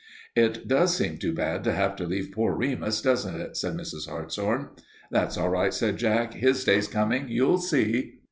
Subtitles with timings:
[0.35, 4.09] "It does seem too bad to have to leave poor Remus, doesn't it?" said Mrs.
[4.09, 4.69] Hartshorn.
[5.11, 6.33] "That's all right," said Jack.
[6.33, 7.29] "His day's coming.
[7.29, 8.15] You'll see."